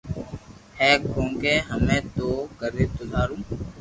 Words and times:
ھي 0.79 0.89
ڪونڪھ 1.11 1.47
ھمي 1.69 1.97
نو 2.17 2.29
ڪري 2.59 2.85
تو 2.95 3.03
ٿارو 3.11 3.35